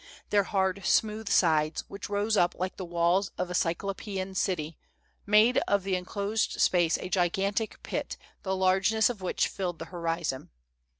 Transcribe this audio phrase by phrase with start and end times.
[0.31, 4.79] Their hard, smooth sides, which rose up like the walls of a cyclo[)ean city,
[5.27, 10.49] made of the enclosed space a gigantic pit the largeness of which filled the horizon.